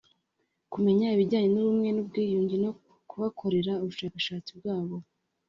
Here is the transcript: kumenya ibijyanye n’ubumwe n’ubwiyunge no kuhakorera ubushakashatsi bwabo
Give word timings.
kumenya 0.71 1.07
ibijyanye 1.15 1.49
n’ubumwe 1.51 1.89
n’ubwiyunge 1.91 2.55
no 2.63 2.71
kuhakorera 3.09 3.73
ubushakashatsi 3.83 4.51
bwabo 4.59 4.95